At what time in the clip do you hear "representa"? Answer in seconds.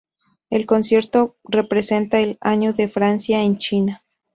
1.43-2.21